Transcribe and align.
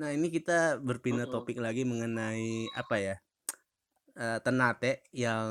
Nah, 0.00 0.10
ini 0.10 0.26
kita 0.36 0.82
berpindah 0.82 1.26
Mhm. 1.26 1.34
topik 1.34 1.58
lagi 1.62 1.82
mengenai 1.86 2.66
apa 2.74 2.96
ya? 2.98 3.16
eh, 4.14 4.38
Ternate 4.44 5.02
yang 5.10 5.48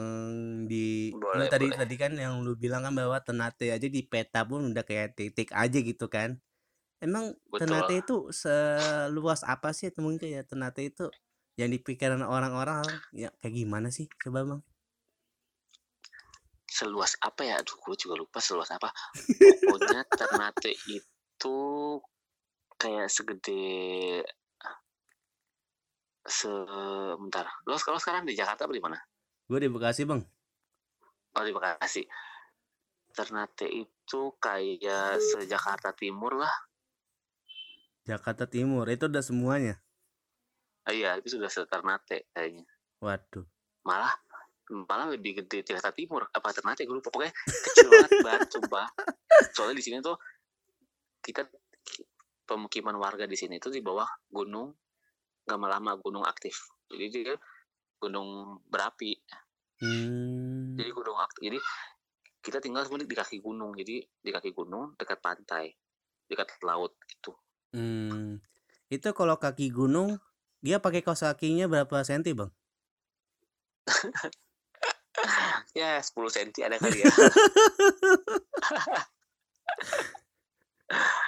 di 0.72 1.12
lu 1.12 1.20
Boleh, 1.20 1.50
tadi 1.52 1.66
boleh. 1.68 1.78
tadi 1.80 1.96
kan 2.00 2.12
yang 2.16 2.34
lu 2.46 2.56
bilang 2.56 2.82
kan 2.88 2.94
bahwa 2.96 3.18
Ternate 3.20 3.66
aja 3.76 3.88
di 3.92 4.02
peta 4.08 4.48
pun 4.48 4.72
udah 4.72 4.84
kayak 4.88 5.16
titik 5.20 5.50
aja 5.52 5.78
gitu 5.84 6.06
kan. 6.08 6.40
Emang 7.04 7.36
Betul. 7.52 7.88
itu 8.02 8.16
seluas 8.32 9.42
apa 9.44 9.70
sih 9.78 9.92
atau 9.92 10.02
mungkin 10.08 10.30
ya 10.32 10.44
Ternate 10.48 10.82
itu 10.90 11.06
yang 11.60 11.70
dipikiran 11.76 12.22
orang-orang 12.26 13.04
ya 13.14 13.30
kayak 13.44 13.56
gimana 13.60 13.90
sih? 13.94 14.08
Coba 14.24 14.42
Bang. 14.48 14.62
Seluas 16.78 17.14
apa 17.22 17.42
ya? 17.46 17.54
Aduh, 17.62 17.78
gue 17.84 17.96
juga 18.02 18.16
lupa 18.18 18.40
seluas 18.42 18.70
apa. 18.74 18.90
Pokoknya 19.64 20.00
Ternate 20.18 20.72
itu 20.90 21.56
kayak 22.78 23.08
segede 23.10 24.22
sebentar. 26.24 27.46
Lo 27.68 27.76
kalau 27.80 28.00
sekarang 28.00 28.24
di 28.24 28.36
Jakarta 28.36 28.66
apa 28.66 28.74
di 28.74 28.84
mana? 28.84 28.98
Gue 29.48 29.60
di 29.60 29.68
Bekasi, 29.68 30.08
Bang. 30.08 30.24
Oh, 31.36 31.44
di 31.44 31.52
Bekasi. 31.52 32.08
Ternate 33.14 33.70
itu 33.70 34.22
kayak 34.42 35.22
se-Jakarta 35.22 35.94
Timur 35.94 36.40
lah. 36.40 36.54
Jakarta 38.04 38.50
Timur 38.50 38.90
itu 38.90 39.06
udah 39.06 39.22
semuanya. 39.22 39.78
Ah, 40.84 40.92
iya, 40.92 41.16
itu 41.20 41.38
sudah 41.38 41.52
se-Ternate 41.52 42.32
kayaknya. 42.34 42.66
Waduh. 43.04 43.46
Malah 43.84 44.12
malah 44.72 45.12
lebih 45.12 45.44
gede 45.44 45.62
Jakarta 45.62 45.92
Timur 45.92 46.24
apa 46.32 46.50
Ternate 46.56 46.88
gue 46.88 46.96
lupa 46.96 47.12
pokoknya 47.12 47.36
kecil 47.36 47.88
banget 47.92 48.12
banget 48.24 48.48
coba 48.58 48.82
soalnya 49.52 49.76
di 49.76 49.84
sini 49.84 50.00
tuh 50.00 50.16
kita 51.20 51.44
pemukiman 52.44 52.96
warga 53.00 53.26
di 53.26 53.40
sini 53.40 53.60
tuh 53.60 53.72
di 53.72 53.80
bawah 53.80 54.08
gunung 54.30 54.76
nggak 55.44 55.60
lama 55.60 55.92
gunung 56.00 56.24
aktif 56.24 56.72
jadi 56.88 57.06
dia 57.12 57.36
gunung 58.00 58.60
berapi 58.68 59.20
Hmm. 59.84 60.80
jadi 60.80 60.96
gunung 60.96 61.20
aktif 61.20 61.44
jadi 61.44 61.60
kita 62.40 62.64
tinggal 62.64 62.88
semua 62.88 63.04
di, 63.04 63.10
kaki 63.10 63.44
gunung 63.44 63.76
jadi 63.76 64.00
di 64.00 64.32
kaki 64.32 64.56
gunung 64.56 64.96
dekat 64.96 65.20
pantai 65.20 65.76
dekat 66.30 66.48
laut 66.64 66.96
gitu 67.10 67.36
Hmm. 67.74 68.38
Itu 68.88 69.18
kalau 69.18 69.42
kaki 69.42 69.74
gunung 69.74 70.22
dia 70.62 70.78
pakai 70.78 71.02
kaos 71.02 71.26
kakinya 71.26 71.66
berapa 71.66 72.06
senti, 72.06 72.38
Bang? 72.38 72.54
ya 75.78 76.02
10 76.02 76.30
cm 76.30 76.70
ada 76.70 76.78
kali 76.78 77.02
ya 77.02 77.10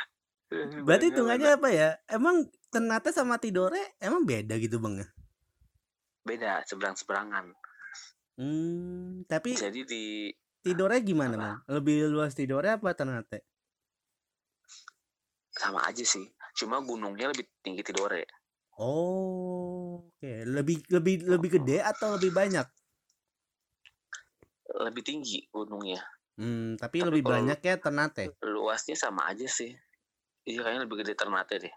Berarti 0.88 1.06
hitungannya 1.11 1.50
apa 1.58 1.70
ya? 1.72 1.89
Emang 2.08 2.48
Ternate 2.72 3.09
sama 3.16 3.36
Tidore 3.39 3.95
emang 4.03 4.23
beda 4.28 4.56
gitu, 4.59 4.78
Bang 4.84 5.00
ya? 5.00 5.08
beda 6.25 6.66
seberang 6.70 6.95
seberangan 6.98 7.45
Hmm, 8.36 9.23
tapi 9.31 9.56
jadi 9.56 9.81
di 9.88 10.03
Tidore 10.66 10.98
gimana? 11.06 11.36
Bang? 11.39 11.58
Lebih 11.72 12.11
luas 12.11 12.36
Tidore 12.36 12.70
apa 12.76 12.92
Ternate? 12.98 13.39
sama 15.56 15.80
aja 15.89 16.03
sih 16.14 16.26
cuma 16.59 16.78
gunungnya 16.83 17.31
lebih 17.31 17.45
tinggi 17.64 17.81
Tidore 17.88 18.23
Oh, 18.76 20.03
oke. 20.11 20.31
Lebih 20.56 20.78
lebih 20.92 21.16
lebih 21.31 21.50
gede 21.59 21.78
atau 21.80 22.20
lebih 22.20 22.31
banyak? 22.36 22.67
lebih 24.83 25.03
tinggi 25.08 25.48
gunungnya 25.53 26.02
Hmm, 26.36 26.76
tapi, 26.76 27.00
Tapi 27.00 27.08
lebih 27.08 27.23
banyak 27.23 27.59
ya 27.64 27.76
Ternate. 27.80 28.26
luasnya 28.44 28.95
sama 29.00 29.31
aja 29.31 29.48
sih 29.48 29.72
iya 30.50 30.60
kayaknya 30.64 30.82
lebih 30.86 30.98
gede 31.02 31.14
Ternate 31.20 31.56
deh 31.64 31.74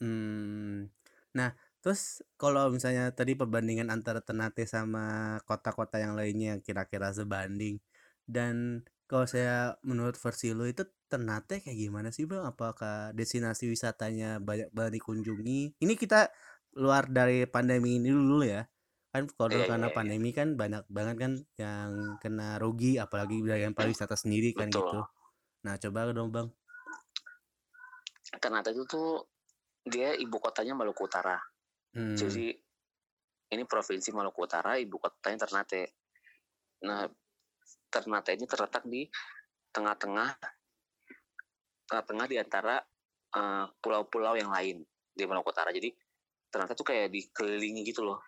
Hmm. 0.00 0.88
Nah, 1.36 1.50
terus 1.84 2.24
kalau 2.40 2.72
misalnya 2.72 3.12
tadi 3.12 3.36
perbandingan 3.36 3.92
antara 3.92 4.24
Ternate 4.24 4.64
sama 4.64 5.36
kota-kota 5.44 6.00
yang 6.00 6.16
lainnya 6.16 6.56
yang 6.56 6.60
kira-kira 6.64 7.12
sebanding 7.12 7.78
dan 8.24 8.84
kalau 9.10 9.26
saya 9.28 9.76
menurut 9.84 10.16
versi 10.16 10.54
lo 10.56 10.64
itu 10.64 10.86
Ternate 11.10 11.60
kayak 11.60 11.74
gimana 11.76 12.08
sih 12.14 12.24
Bang? 12.30 12.46
Apakah 12.46 13.10
destinasi 13.12 13.66
wisatanya 13.68 14.38
banyak 14.38 14.70
banget 14.70 15.02
dikunjungi? 15.02 15.82
Ini 15.82 15.94
kita 15.98 16.30
luar 16.78 17.10
dari 17.10 17.44
pandemi 17.50 17.98
ini 17.98 18.08
dulu 18.14 18.46
ya. 18.46 18.62
Kan 19.10 19.26
kalau 19.34 19.50
Iya, 19.50 19.66
karena 19.66 19.90
iya, 19.90 19.90
iya. 19.90 19.98
pandemi 19.98 20.30
kan 20.30 20.54
banyak 20.54 20.86
banget 20.86 21.16
kan 21.18 21.32
yang 21.58 21.90
kena 22.22 22.62
rugi 22.62 23.02
apalagi 23.02 23.42
yang 23.42 23.74
pariwisata 23.74 24.14
sendiri 24.14 24.54
kan 24.54 24.70
Betul. 24.70 24.86
gitu. 24.86 24.98
Nah, 25.66 25.74
coba 25.82 26.14
dong 26.14 26.30
Bang. 26.30 26.54
Ternate 28.40 28.72
itu 28.72 28.88
tuh 28.88 29.28
dia 29.84 30.16
ibu 30.16 30.40
kotanya 30.40 30.74
Maluku 30.74 31.06
Utara 31.06 31.36
Hmm. 31.90 32.14
jadi 32.14 32.54
ini 33.50 33.66
provinsi 33.66 34.14
Maluku 34.14 34.46
Utara 34.46 34.78
ibu 34.78 35.02
kotanya 35.02 35.42
Ternate 35.42 35.98
nah 36.86 37.02
Ternate 37.90 38.38
ini 38.38 38.46
terletak 38.46 38.86
di 38.86 39.10
tengah-tengah 39.74 40.30
tengah-tengah 41.90 42.26
di 42.30 42.36
antara 42.38 42.78
eh, 43.34 43.66
pulau-pulau 43.82 44.38
yang 44.38 44.54
lain 44.54 44.86
di 45.10 45.22
Maluku 45.26 45.50
Utara 45.50 45.74
jadi 45.74 45.90
Ternate 46.46 46.78
tuh 46.78 46.86
kayak 46.86 47.10
dikelilingi 47.10 47.82
gitu 47.84 48.06
loh 48.06 48.22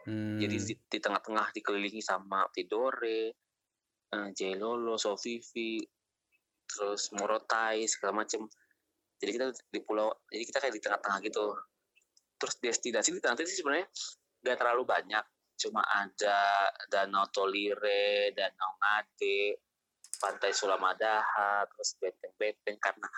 Hmm. 0.00 0.40
jadi 0.40 0.56
di, 0.56 0.74
di 0.88 0.98
tengah-tengah 0.98 1.52
dikelilingi 1.52 2.00
sama 2.00 2.48
Tidore, 2.48 3.36
eh, 4.08 4.28
Jailolo, 4.32 4.96
Sofifi, 4.96 5.76
terus 6.64 7.12
Morotai 7.12 7.84
segala 7.84 8.24
macem. 8.24 8.48
Jadi 9.20 9.30
kita 9.36 9.44
di 9.52 9.80
pulau, 9.84 10.08
jadi 10.32 10.44
kita 10.48 10.58
kayak 10.64 10.74
di 10.74 10.82
tengah-tengah 10.82 11.18
gitu. 11.20 11.44
Terus 12.40 12.54
destinasi 12.56 13.12
di 13.12 13.20
tengah 13.20 13.36
sih 13.44 13.60
sebenarnya 13.60 13.86
gak 14.40 14.56
terlalu 14.56 14.88
banyak, 14.88 15.24
cuma 15.60 15.84
ada 15.84 16.72
Danau 16.88 17.28
Tolire, 17.28 18.32
Danau 18.32 18.70
Ngade, 18.80 19.60
Pantai 20.16 20.56
Sulamadaha, 20.56 21.68
terus 21.68 22.00
benteng-benteng 22.00 22.80
karena 22.80 23.08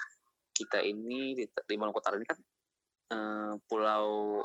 kita 0.52 0.78
ini 0.82 1.38
di, 1.38 1.44
di 1.46 1.74
Maluku 1.78 1.98
Utara 2.02 2.18
ini 2.18 2.26
kan 2.26 2.38
eh, 3.14 3.52
pulau 3.66 4.42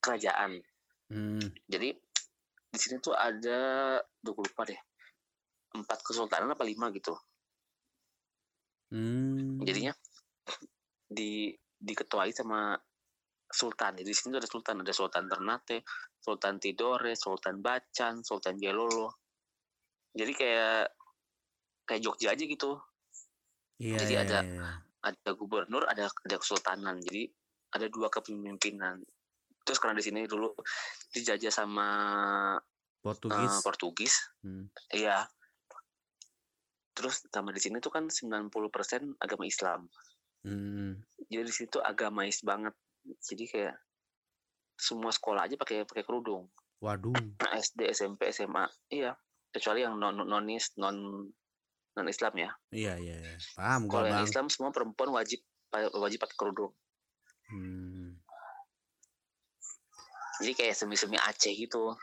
kerajaan 0.00 0.60
Hmm. 1.04 1.52
jadi 1.68 1.92
di 2.72 2.78
sini 2.80 2.96
tuh 2.96 3.12
ada 3.12 4.00
gue 4.00 4.32
lupa 4.34 4.64
deh 4.64 4.80
empat 5.76 6.00
kesultanan 6.00 6.56
apa 6.56 6.64
lima 6.64 6.88
gitu 6.96 7.12
Hmm. 8.88 9.60
jadinya 9.66 9.92
di 11.14 11.48
diketuai 11.78 12.30
sama 12.30 12.74
sultan 13.46 13.94
jadi 13.94 14.08
di 14.08 14.16
sini 14.16 14.34
ada 14.34 14.44
sultan 14.44 14.82
ada 14.82 14.90
sultan 14.90 15.24
Ternate 15.24 15.86
sultan 16.18 16.58
Tidore 16.58 17.14
sultan 17.14 17.62
Bacan 17.62 18.20
sultan 18.20 18.58
Jelolo 18.58 19.22
jadi 20.10 20.32
kayak 20.32 20.84
kayak 21.84 22.00
Jogja 22.02 22.34
aja 22.34 22.44
gitu 22.44 22.82
Iya, 23.74 23.98
Jadi 23.98 24.14
iya, 24.14 24.22
ada- 24.22 24.46
iya. 24.46 24.70
ada 25.02 25.30
gubernur 25.34 25.82
ada 25.84 26.06
ada 26.06 26.36
kesultanan 26.38 27.02
jadi 27.02 27.26
ada 27.70 27.90
dua 27.90 28.06
kepemimpinan 28.06 29.02
terus 29.60 29.82
karena 29.82 29.98
di 29.98 30.04
sini 30.06 30.20
dulu 30.24 30.54
dijajah 31.10 31.50
sama 31.50 31.88
Portugis. 33.02 33.50
eh, 33.50 33.60
Portugis 33.60 34.14
Hmm. 34.40 34.70
Iya. 34.90 35.26
Terus 36.94 37.26
sama 37.26 37.50
di 37.50 37.58
sini 37.58 37.82
tuh 37.82 37.90
kan 37.90 38.06
90% 38.06 38.54
agama 39.18 39.42
Islam. 39.42 39.90
Hmm. 40.44 41.00
Jadi 41.32 41.44
di 41.48 41.54
situ 41.54 41.80
agamais 41.80 42.44
banget. 42.44 42.76
Jadi 43.24 43.44
kayak 43.48 43.76
semua 44.76 45.10
sekolah 45.10 45.48
aja 45.48 45.56
pakai 45.56 45.88
pakai 45.88 46.04
kerudung. 46.04 46.52
Waduh. 46.84 47.16
SD, 47.64 47.88
SMP, 47.90 48.28
SMA. 48.30 48.68
Iya. 48.92 49.16
Kecuali 49.50 49.82
yang 49.86 49.96
non 49.96 50.20
nonis 50.20 50.76
non 50.76 51.24
non 51.94 52.06
Islam 52.10 52.34
ya. 52.36 52.50
Iya, 52.74 52.94
iya, 53.00 53.16
iya. 53.16 53.34
Paham 53.56 53.88
gua, 53.88 54.04
Kalau 54.04 54.08
yang. 54.12 54.26
Islam 54.28 54.46
semua 54.52 54.70
perempuan 54.74 55.10
wajib 55.16 55.40
wajib 55.72 56.18
pakai 56.20 56.36
kerudung. 56.36 56.72
Hmm. 57.48 58.20
Jadi 60.42 60.52
kayak 60.58 60.74
semi-semi 60.74 61.14
Aceh 61.16 61.54
gitu. 61.54 61.94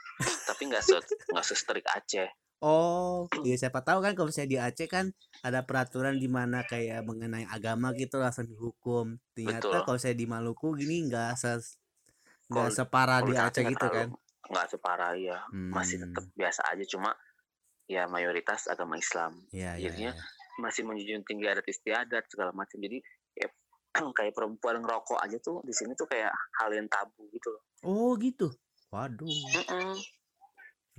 Tapi 0.48 0.62
nggak 0.72 0.82
se 0.82 0.98
nggak 1.30 1.46
Aceh. 1.92 2.30
Oh, 2.62 3.26
ya 3.42 3.58
siapa 3.58 3.82
tahu 3.82 4.00
kan 4.00 4.14
kalau 4.14 4.30
misalnya 4.30 4.50
di 4.50 4.60
Aceh 4.62 4.86
kan 4.86 5.10
ada 5.42 5.66
peraturan 5.66 6.14
di 6.16 6.30
mana 6.30 6.62
kayak 6.62 7.02
mengenai 7.02 7.50
agama 7.50 7.90
gitu 7.92 8.22
langsung 8.22 8.46
dihukum. 8.46 9.18
Ternyata 9.34 9.66
Betul. 9.66 9.82
kalau 9.84 9.98
saya 9.98 10.14
di 10.14 10.26
Maluku 10.26 10.78
gini 10.78 11.10
nggak 11.10 11.34
se 11.36 11.58
nggak 12.48 12.62
Kalau- 12.64 12.70
separah 12.70 13.20
di 13.22 13.34
Aceh 13.34 13.64
gitu 13.64 13.82
kan. 13.82 14.14
terlalu- 14.14 14.20
Nggak 14.46 14.68
separah 14.70 15.12
ya. 15.16 15.38
Masih 15.50 15.96
Hmm. 15.98 16.04
tetap 16.08 16.26
biasa 16.34 16.62
aja 16.68 16.86
cuma 16.86 17.10
ya 17.88 18.06
mayoritas 18.06 18.68
agama 18.68 18.94
Islam. 18.96 19.42
Iya, 19.50 19.76
iya, 19.76 19.90
jadinya 19.90 20.12
iya. 20.14 20.24
masih 20.58 20.82
menjunjung 20.84 21.26
tinggi 21.26 21.46
adat 21.48 21.66
istiadat 21.66 22.24
segala 22.28 22.52
macam 22.52 22.78
jadi 22.78 23.02
ya, 23.34 23.48
kayak 24.14 24.32
perempuan 24.32 24.80
ngerokok 24.80 25.18
aja 25.18 25.40
tuh 25.40 25.60
di 25.62 25.72
sini 25.72 25.92
tuh 25.94 26.06
kayak 26.06 26.30
hal 26.62 26.70
yang 26.70 26.86
tabu 26.86 27.26
gitu 27.32 27.50
loh 27.50 27.64
Oh, 27.82 28.14
gitu. 28.16 28.54
Waduh. 28.92 29.26
Mm-mm. 29.26 29.98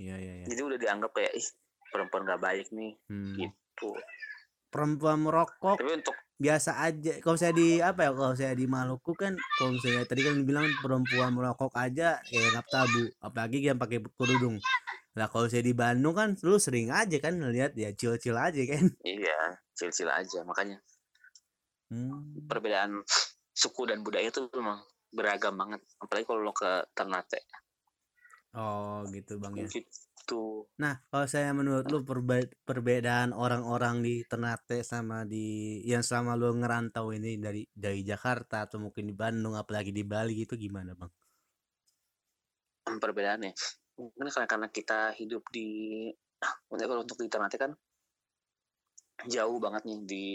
Iya, 0.03 0.15
iya, 0.19 0.33
iya. 0.43 0.45
jadi 0.51 0.61
udah 0.67 0.77
dianggap 0.83 1.11
kayak 1.15 1.31
ih 1.31 1.47
perempuan 1.87 2.27
gak 2.27 2.41
baik 2.43 2.67
nih. 2.75 2.91
Hmm. 3.07 3.35
gitu. 3.39 3.89
Perempuan 4.67 5.23
merokok. 5.23 5.79
Tapi 5.79 6.01
untuk 6.01 6.17
biasa 6.35 6.81
aja. 6.81 7.13
Kalau 7.23 7.37
saya 7.39 7.53
di 7.55 7.79
apa 7.79 8.09
ya 8.09 8.11
kalau 8.11 8.35
saya 8.35 8.51
di 8.57 8.65
Maluku 8.67 9.13
kan 9.15 9.37
kalau 9.55 9.77
misalnya 9.77 10.03
tadi 10.03 10.25
kan 10.25 10.35
bilang 10.43 10.67
perempuan 10.81 11.31
merokok 11.31 11.71
aja 11.77 12.19
ya 12.19 12.39
nggak 12.51 12.67
tabu. 12.67 13.05
Apalagi 13.21 13.63
yang 13.63 13.79
pakai 13.79 14.03
kerudung. 14.17 14.59
Lah 15.13 15.29
kalau 15.29 15.45
saya 15.47 15.61
di 15.61 15.77
Bandung 15.77 16.17
kan 16.17 16.33
lu 16.41 16.57
sering 16.57 16.89
aja 16.89 17.15
kan 17.21 17.37
lihat 17.37 17.77
ya 17.77 17.93
cil-cil 17.93 18.35
aja 18.35 18.61
kan. 18.65 18.91
Iya 19.05 19.61
cil-cil 19.77 20.09
aja. 20.09 20.41
Makanya 20.41 20.81
hmm. 21.93 22.49
perbedaan 22.49 23.05
suku 23.53 23.85
dan 23.85 24.01
budaya 24.01 24.27
itu 24.27 24.49
memang 24.57 24.81
beragam 25.13 25.53
banget. 25.53 25.85
Apalagi 26.01 26.25
kalau 26.25 26.41
lo 26.41 26.51
ke 26.51 26.89
Ternate 26.97 27.62
oh 28.53 29.05
gitu 29.09 29.41
bang 29.41 29.53
ya. 29.65 29.67
Gitu. 29.69 30.69
Nah 30.79 31.03
kalau 31.11 31.27
saya 31.27 31.51
menurut 31.51 31.85
lu 31.91 32.07
perbe 32.07 32.47
perbedaan 32.63 33.35
orang-orang 33.35 33.99
di 33.99 34.23
Ternate 34.23 34.81
sama 34.85 35.27
di 35.27 35.79
yang 35.83 36.05
selama 36.05 36.39
lu 36.39 36.53
ngerantau 36.57 37.11
ini 37.11 37.35
dari 37.41 37.67
dari 37.73 38.01
Jakarta 38.05 38.65
atau 38.65 38.79
mungkin 38.79 39.09
di 39.09 39.15
Bandung 39.15 39.59
apalagi 39.59 39.91
di 39.91 40.05
Bali 40.07 40.47
itu 40.47 40.55
gimana 40.55 40.95
bang? 40.95 41.11
Perbedaannya 42.83 43.51
mungkin 43.93 44.25
karena, 44.25 44.49
karena 44.49 44.67
kita 44.73 45.13
hidup 45.13 45.45
di 45.53 46.09
kalau 46.69 47.03
untuk 47.05 47.19
di 47.21 47.29
Ternate 47.29 47.57
kan 47.59 47.71
jauh 49.29 49.57
banget 49.61 49.83
nih 49.87 49.99
di 50.03 50.25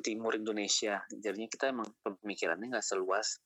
timur 0.00 0.32
Indonesia. 0.34 1.04
Jadinya 1.12 1.48
kita 1.50 1.70
emang 1.70 1.86
pemikirannya 2.00 2.72
nggak 2.72 2.86
seluas 2.86 3.38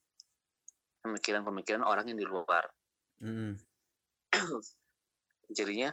pemikiran-pemikiran 1.03 1.83
orang 1.83 2.11
yang 2.11 2.19
di 2.19 2.27
luar. 2.27 2.65
Mm. 3.19 3.59
jadinya 5.57 5.91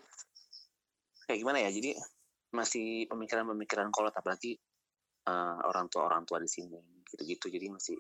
kayak 1.26 1.40
gimana 1.40 1.64
ya? 1.64 1.70
Jadi 1.72 1.96
masih 2.56 3.10
pemikiran-pemikiran 3.12 3.92
kolot 3.92 4.16
apalagi 4.16 4.56
uh, 5.28 5.60
orang 5.68 5.92
tua 5.92 6.08
orang 6.08 6.24
tua 6.24 6.40
di 6.40 6.50
sini 6.50 7.04
gitu-gitu. 7.08 7.52
Jadi 7.52 7.68
masih 7.72 7.98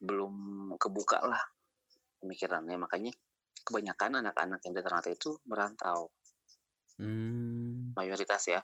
belum 0.00 0.34
kebuka 0.76 1.22
lah 1.22 1.42
pemikirannya. 2.22 2.76
Makanya 2.80 3.12
kebanyakan 3.64 4.20
anak-anak 4.24 4.60
yang 4.64 4.74
di 4.76 4.82
Ternate 4.82 5.10
itu 5.14 5.38
merantau. 5.48 6.12
Mm. 6.94 7.90
mayoritas 7.98 8.42
ya. 8.46 8.62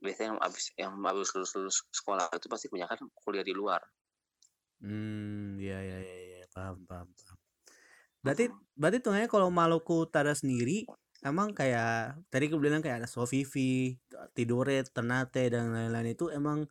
Biasanya 0.00 0.32
yang 0.32 0.40
habis 0.40 0.64
yang 0.78 0.92
habis 1.04 1.28
lulus 1.36 1.52
lulus 1.52 1.76
sekolah 1.92 2.32
itu 2.32 2.48
pasti 2.48 2.72
kebanyakan 2.72 3.12
kuliah 3.12 3.44
di 3.44 3.52
luar. 3.52 3.82
Hmm 4.80 5.58
ya 5.58 5.76
ya 5.82 5.98
ya, 5.98 6.16
ya. 6.38 6.46
paham 6.54 6.86
paham 6.86 7.10
paham 7.12 7.37
berarti 8.22 8.50
berarti 8.74 8.98
tuh 8.98 9.14
kalau 9.30 9.48
Maluku 9.48 10.06
Utara 10.06 10.34
sendiri 10.34 10.84
emang 11.26 11.50
kayak 11.54 12.18
tadi 12.30 12.46
gue 12.46 12.60
bilang 12.60 12.82
kayak 12.82 13.04
ada 13.04 13.08
Sofifi, 13.10 13.98
Tidore, 14.34 14.86
Ternate 14.86 15.50
dan 15.50 15.74
lain-lain 15.74 16.14
itu 16.14 16.30
emang 16.30 16.66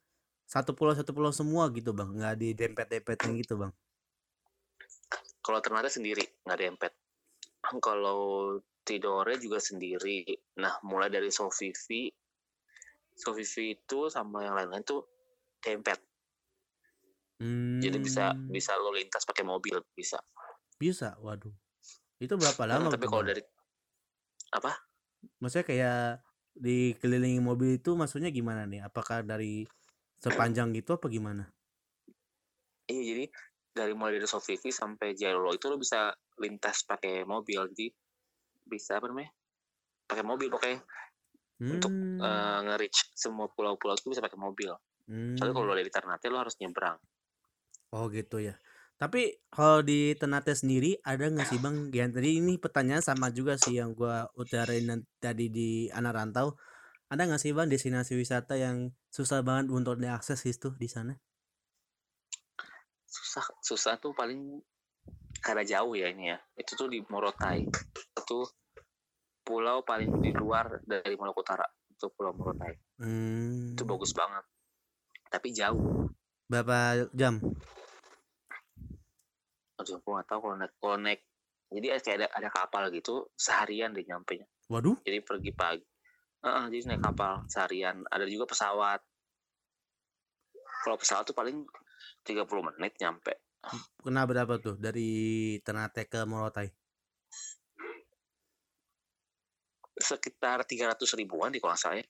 satu 0.48 0.72
pulau 0.72 0.96
satu 0.96 1.12
pulau 1.12 1.36
semua 1.36 1.68
gitu 1.76 1.92
bang, 1.92 2.08
nggak 2.08 2.36
di 2.40 2.56
dempet 2.56 2.88
dempetin 2.88 3.36
gitu 3.36 3.60
bang. 3.60 3.72
Kalau 5.44 5.60
Ternate 5.60 5.92
sendiri 5.92 6.24
nggak 6.48 6.60
dempet. 6.60 6.92
Kalau 7.84 8.56
Tidore 8.88 9.36
juga 9.36 9.60
sendiri. 9.60 10.24
Nah 10.64 10.80
mulai 10.88 11.12
dari 11.12 11.28
Sofifi, 11.28 12.08
Sofifi 13.12 13.76
itu 13.76 14.08
sama 14.08 14.48
yang 14.48 14.56
lain-lain 14.56 14.88
tuh 14.88 15.04
dempet. 15.60 16.00
Hmm. 17.44 17.84
Jadi 17.84 18.00
bisa 18.00 18.32
bisa 18.48 18.80
lo 18.80 18.96
lintas 18.96 19.28
pakai 19.28 19.44
mobil 19.44 19.76
bisa. 19.92 20.18
Bisa, 20.78 21.18
waduh. 21.20 21.54
Itu 22.22 22.38
berapa 22.38 22.64
lama? 22.70 22.90
Nah, 22.90 22.94
tapi 22.94 23.06
kalau 23.10 23.26
dari 23.26 23.42
apa? 24.54 24.74
Maksudnya 25.42 25.66
kayak 25.66 26.02
dikelilingi 26.58 27.42
mobil 27.42 27.78
itu 27.78 27.94
maksudnya 27.98 28.30
gimana 28.30 28.66
nih? 28.70 28.86
Apakah 28.86 29.26
dari 29.26 29.66
sepanjang 30.22 30.74
gitu 30.78 30.98
apa 30.98 31.10
gimana? 31.10 31.50
Iya 32.88 33.02
jadi 33.04 33.26
dari 33.74 33.94
mulai 33.94 34.18
dari 34.18 34.30
Sofifi 34.30 34.74
sampai 34.74 35.14
Jalolo 35.14 35.54
itu 35.54 35.70
lo 35.70 35.78
bisa 35.78 36.14
lintas 36.42 36.86
pakai 36.86 37.26
mobil. 37.26 37.62
Jadi 37.74 37.90
bisa 38.66 38.98
apa 38.98 39.10
namanya? 39.10 39.34
Pakai 40.06 40.24
mobil 40.26 40.50
pokoknya. 40.50 40.82
Hmm. 41.58 41.74
untuk 41.74 41.90
uh, 42.22 42.62
nge-reach 42.70 43.18
semua 43.18 43.50
pulau-pulau 43.50 43.98
itu 43.98 44.14
bisa 44.14 44.22
pakai 44.22 44.38
mobil. 44.38 44.78
Hmm. 45.10 45.34
soalnya 45.40 45.56
kalau 45.58 45.74
dari 45.74 45.90
Ternate 45.90 46.30
lo 46.30 46.38
harus 46.38 46.54
nyebrang. 46.62 47.02
Oh 47.96 48.06
gitu 48.14 48.38
ya 48.38 48.54
tapi 48.98 49.46
kalau 49.54 49.86
di 49.86 50.18
Ternate 50.18 50.58
sendiri 50.58 50.98
ada 51.06 51.30
nggak 51.30 51.46
sih 51.46 51.62
bang? 51.62 51.94
Yang 51.94 52.18
tadi 52.18 52.30
ini 52.42 52.58
pertanyaan 52.58 53.06
sama 53.06 53.30
juga 53.30 53.54
sih 53.54 53.78
yang 53.78 53.94
gua 53.94 54.26
utarain 54.34 55.06
tadi 55.22 55.54
di 55.54 55.86
anak 55.94 56.18
rantau. 56.18 56.58
Ada 57.14 57.30
nggak 57.30 57.42
sih 57.42 57.54
bang 57.54 57.70
destinasi 57.70 58.18
wisata 58.18 58.58
yang 58.58 58.90
susah 59.14 59.46
banget 59.46 59.70
untuk 59.70 60.02
diakses 60.02 60.42
itu 60.50 60.74
di 60.74 60.90
sana? 60.90 61.14
Susah, 63.06 63.46
susah 63.62 64.02
tuh 64.02 64.18
paling 64.18 64.66
karena 65.46 65.62
jauh 65.62 65.94
ya 65.94 66.10
ini 66.10 66.34
ya. 66.34 66.42
Itu 66.58 66.74
tuh 66.74 66.90
di 66.90 66.98
Morotai. 67.06 67.70
Itu 68.18 68.50
pulau 69.46 69.86
paling 69.86 70.10
di 70.26 70.34
luar 70.34 70.82
dari 70.82 71.14
Maluku 71.14 71.46
Utara. 71.46 71.70
Itu 71.94 72.10
Pulau 72.18 72.34
Morotai. 72.34 72.74
Hmm. 72.98 73.78
Itu 73.78 73.86
bagus 73.86 74.12
banget. 74.18 74.42
Tapi 75.30 75.54
jauh. 75.54 76.10
Berapa 76.50 77.08
jam? 77.14 77.40
Aduh 79.88 80.00
aku 80.04 80.10
nggak 80.14 80.28
tahu 80.28 80.40
kalau 80.44 80.56
naik 80.60 80.74
kalau 80.80 80.98
naik. 81.00 81.22
Jadi 81.68 81.88
kayak 82.00 82.18
ada 82.20 82.28
ada 82.32 82.50
kapal 82.52 82.84
gitu 82.96 83.28
seharian 83.36 83.92
deh 83.92 84.04
nyampe 84.08 84.40
nya 84.40 84.48
waduh. 84.72 84.96
Jadi 85.04 85.20
pergi 85.24 85.52
pagi. 85.52 85.84
Uh, 86.44 86.68
jadi 86.72 86.96
naik 86.96 87.02
kapal 87.04 87.44
seharian. 87.48 88.04
Ada 88.08 88.28
juga 88.28 88.48
pesawat. 88.48 89.02
Kalau 90.86 90.98
pesawat 91.00 91.24
tuh 91.28 91.36
paling 91.36 91.68
30 92.24 92.48
menit 92.72 92.94
nyampe. 93.02 93.34
Kena 94.00 94.24
berapa 94.24 94.60
tuh 94.64 94.80
dari 94.80 95.56
Ternate 95.60 96.08
ke 96.08 96.24
Morotai? 96.24 96.72
Sekitar 99.98 100.64
300 100.64 100.94
ribuan 101.20 101.52
di 101.52 101.60
kalau 101.60 101.76
saya 101.76 102.06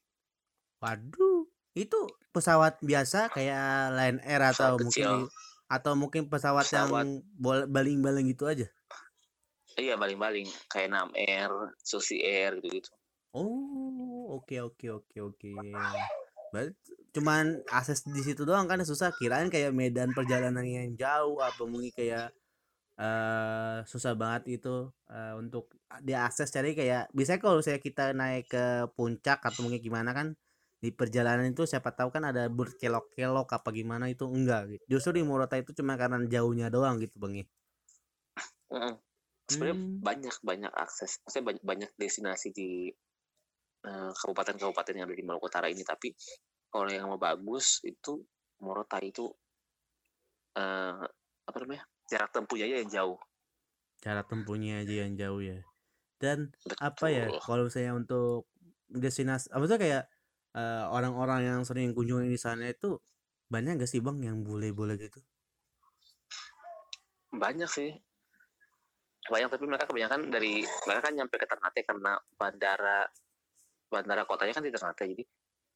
waduh. 0.81 1.45
Itu 1.77 2.09
pesawat 2.33 2.81
biasa 2.81 3.29
kayak 3.29 3.93
Lion 3.93 4.19
Air 4.25 4.41
atau 4.49 4.81
mungkin 4.81 5.29
atau 5.67 5.93
mungkin 5.99 6.31
pesawat, 6.31 6.67
pesawat. 6.67 7.03
yang 7.03 7.21
baling-baling 7.67 8.31
gitu 8.31 8.47
aja? 8.47 8.67
Iya 9.77 9.93
baling-baling 9.93 10.49
kayak 10.73 10.89
Nam 10.89 11.13
Air, 11.13 11.53
Susi 11.85 12.23
Air 12.25 12.57
gitu-gitu. 12.57 12.89
Oh 13.37 14.41
oke 14.41 14.49
okay, 14.49 14.59
oke 14.65 14.79
okay, 14.81 15.21
oke 15.21 15.37
okay, 15.37 15.53
oke. 15.53 15.77
Berarti 16.49 16.73
cuman 17.13 17.61
akses 17.69 18.01
di 18.09 18.21
situ 18.25 18.41
doang 18.41 18.65
kan 18.65 18.81
susah. 18.81 19.13
Kirain 19.13 19.53
kayak 19.53 19.75
medan 19.77 20.15
perjalanan 20.17 20.65
yang 20.65 20.97
jauh 20.97 21.37
apa 21.43 21.61
mungkin 21.69 21.93
kayak 21.93 22.33
uh, 22.97 23.85
susah 23.85 24.17
banget 24.17 24.57
itu 24.57 24.89
uh, 25.13 25.33
untuk 25.37 25.69
diakses. 26.01 26.49
Cari 26.49 26.73
kayak 26.73 27.13
biasanya 27.13 27.39
kalau 27.43 27.61
saya 27.61 27.77
kita 27.77 28.17
naik 28.17 28.49
ke 28.49 28.89
puncak 28.97 29.43
atau 29.45 29.61
mungkin 29.61 29.83
gimana 29.83 30.15
kan 30.15 30.33
di 30.77 30.93
perjalanan 30.93 31.49
itu 31.49 31.65
siapa 31.65 31.89
tahu 31.93 32.13
kan 32.13 32.29
ada 32.29 32.45
berkelok-kelok 32.53 33.49
apa 33.49 33.69
gimana 33.73 34.09
itu 34.09 34.29
enggak 34.29 34.77
gitu. 34.77 34.83
Justru 34.97 35.21
di 35.21 35.23
Murata 35.25 35.57
itu 35.57 35.73
cuma 35.73 35.97
karena 35.97 36.21
jauhnya 36.25 36.69
doang 36.69 37.01
gitu 37.01 37.17
Bang 37.17 37.33
ya. 37.33 37.45
Mm. 38.69 38.95
Sebenarnya 39.47 39.77
hmm. 39.79 40.03
banyak 40.03 40.35
banyak 40.43 40.73
akses, 40.75 41.23
maksudnya 41.23 41.45
banyak 41.55 41.63
banyak 41.63 41.91
destinasi 41.95 42.51
di 42.51 42.91
kabupaten 43.87 44.57
kabupaten-kabupaten 44.57 44.93
yang 44.97 45.05
ada 45.07 45.15
di 45.15 45.25
Maluku 45.25 45.47
Utara 45.47 45.67
ini 45.71 45.83
tapi 45.85 46.11
kalau 46.67 46.89
yang 46.91 47.07
mau 47.07 47.19
bagus 47.19 47.79
itu 47.85 48.19
Morotai 48.59 49.13
itu 49.13 49.29
uh, 50.57 51.03
apa 51.47 51.57
namanya 51.63 51.85
jarak 52.09 52.33
tempuhnya 52.33 52.65
aja 52.67 52.77
yang 52.81 52.91
jauh 52.91 53.19
jarak 54.01 54.27
tempuhnya 54.27 54.83
aja 54.83 54.93
yang 55.07 55.13
jauh 55.15 55.41
ya 55.41 55.59
dan 56.17 56.49
Betul. 56.65 56.77
apa 56.81 57.05
ya 57.13 57.25
kalau 57.45 57.65
saya 57.69 57.93
untuk 57.93 58.49
destinasi 58.89 59.53
apa 59.53 59.63
tuh 59.69 59.79
kayak 59.79 60.03
eh, 60.57 60.83
orang-orang 60.89 61.45
yang 61.45 61.59
sering 61.61 61.93
kunjungi 61.93 62.27
di 62.27 62.39
sana 62.39 62.65
itu 62.65 62.97
banyak 63.47 63.79
gak 63.79 63.89
sih 63.89 64.01
bang 64.03 64.17
yang 64.25 64.37
boleh-boleh 64.41 64.97
gitu? 64.97 65.21
Banyak 67.31 67.69
sih. 67.69 67.93
Banyak 69.27 69.53
tapi 69.53 69.65
mereka 69.67 69.85
kebanyakan 69.87 70.33
dari 70.33 70.63
mereka 70.63 71.01
kan 71.07 71.13
nyampe 71.13 71.35
ke 71.37 71.47
Ternate 71.47 71.81
karena 71.83 72.15
bandara 72.35 73.05
bandara 73.87 74.23
kotanya 74.27 74.55
kan 74.55 74.63
di 74.63 74.71
Ternate 74.71 75.03
jadi 75.07 75.23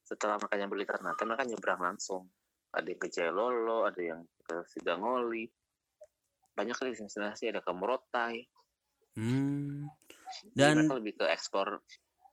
setelah 0.04 0.36
mereka 0.40 0.56
nyampe 0.60 0.76
di 0.76 0.88
Ternate 0.88 1.24
mereka 1.24 1.44
nyebrang 1.48 1.82
langsung. 1.84 2.28
Ada 2.72 2.88
yang 2.88 3.00
ke 3.04 3.08
Jailolo, 3.12 3.84
ada 3.84 4.02
yang 4.02 4.24
ke 4.48 4.64
Sidangoli. 4.72 5.44
Banyak 6.56 6.76
kali 6.76 6.96
destinasi 6.96 7.52
ada 7.52 7.60
ke 7.60 7.72
Morotai. 7.76 8.48
Hmm. 9.20 9.92
Dan 10.56 10.56
jadi 10.56 10.76
mereka 10.80 10.96
lebih 10.96 11.14
ke 11.20 11.26
ekspor 11.28 11.84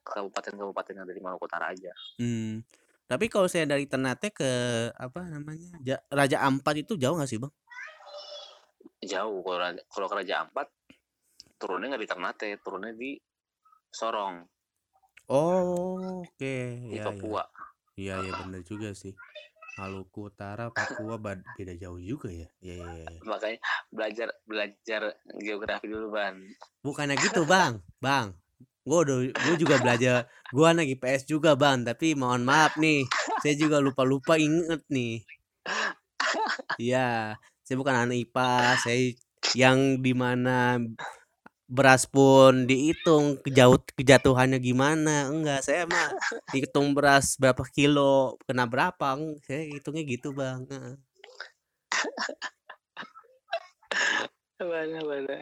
kabupaten-kabupaten 0.08 0.94
yang 0.96 1.06
dari 1.06 1.20
Maluku 1.20 1.44
Utara 1.44 1.70
aja. 1.72 1.92
Hmm. 2.16 2.64
Tapi 3.08 3.32
kalau 3.32 3.48
saya 3.48 3.64
dari 3.64 3.88
Ternate 3.88 4.28
ke 4.32 4.50
apa 4.92 5.24
namanya 5.32 5.80
ja, 5.80 5.96
Raja 6.12 6.44
Ampat 6.44 6.84
itu 6.84 7.00
jauh 7.00 7.16
nggak 7.16 7.30
sih 7.30 7.40
bang? 7.40 7.52
Jauh 9.00 9.40
kalau 9.40 9.64
kalau 9.88 10.06
ke 10.12 10.16
Raja 10.20 10.44
Ampat 10.44 10.68
turunnya 11.56 11.96
nggak 11.96 12.02
di 12.04 12.10
Ternate, 12.10 12.48
turunnya 12.60 12.92
di 12.92 13.16
Sorong. 13.88 14.44
Oh 15.32 16.20
oke. 16.20 16.36
Okay. 16.36 16.84
Di 16.84 17.00
ya, 17.00 17.08
Papua. 17.08 17.44
Iya 17.96 18.14
ya, 18.20 18.28
ya 18.28 18.32
benar 18.44 18.62
juga 18.68 18.92
sih. 18.92 19.16
Maluku 19.78 20.28
Utara, 20.28 20.74
Papua 20.74 21.16
beda 21.22 21.74
jauh 21.78 22.02
juga 22.02 22.28
ya. 22.28 22.50
Iya, 22.58 22.74
iya, 22.82 22.92
iya. 23.06 23.20
makanya 23.22 23.58
belajar 23.94 24.28
belajar 24.42 25.02
geografi 25.38 25.86
dulu 25.86 26.10
ban 26.10 26.34
Bukannya 26.82 27.14
gitu, 27.14 27.46
Bang. 27.46 27.78
Bang, 28.02 28.34
gue 28.88 28.98
udah 29.04 29.16
gue 29.28 29.54
juga 29.60 29.76
belajar. 29.78 30.24
Gue 30.48 30.64
anak 30.64 30.88
IPS 30.88 31.28
juga, 31.28 31.52
Bang. 31.52 31.84
Tapi 31.84 32.16
mohon 32.16 32.42
maaf 32.48 32.80
nih, 32.80 33.04
saya 33.44 33.54
juga 33.60 33.78
lupa-lupa 33.84 34.40
inget 34.40 34.80
nih. 34.88 35.20
Iya, 36.80 37.36
saya 37.62 37.76
bukan 37.76 38.08
anak 38.08 38.16
IPA. 38.24 38.52
Saya 38.80 38.98
yang 39.52 40.00
di 40.00 40.12
mana 40.16 40.80
beras 41.68 42.08
pun 42.08 42.64
dihitung 42.64 43.44
kejauh 43.44 43.76
kejatuhannya 43.92 44.56
gimana 44.56 45.28
enggak 45.28 45.60
saya 45.60 45.84
mah 45.84 46.16
hitung 46.56 46.96
beras 46.96 47.36
berapa 47.36 47.60
kilo 47.68 48.40
kena 48.48 48.64
berapa 48.64 49.20
saya 49.44 49.68
hitungnya 49.68 50.00
gitu 50.08 50.32
bang 50.32 50.64
mana 54.64 54.98
mana 55.04 55.36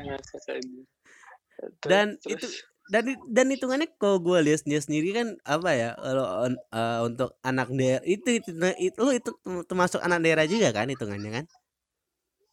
Dan 1.86 2.18
terus, 2.20 2.42
itu- 2.42 2.75
dan 2.86 3.18
dan 3.26 3.46
hitungannya 3.50 3.88
kalau 3.98 4.22
gue 4.22 4.38
lihat 4.46 4.62
dia 4.62 4.78
sendiri 4.78 5.10
kan 5.10 5.28
apa 5.42 5.70
ya 5.74 5.90
kalau 5.98 6.26
eh, 6.50 7.00
untuk 7.02 7.34
anak 7.42 7.68
daerah 7.74 8.02
itu 8.06 8.28
itu, 8.38 8.50
itu 8.78 8.98
lu 9.02 9.10
itu 9.10 9.30
termasuk 9.66 9.98
anak 10.02 10.22
daerah 10.22 10.46
juga 10.46 10.70
kan 10.70 10.86
hitungannya 10.86 11.30
kan? 11.42 11.44